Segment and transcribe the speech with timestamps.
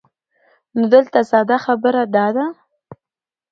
[0.75, 2.45] نو دلته ساده خبره دا ده